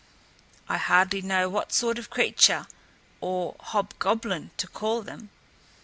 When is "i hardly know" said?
0.67-1.47